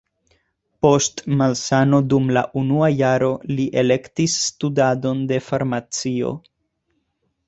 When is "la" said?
2.37-2.41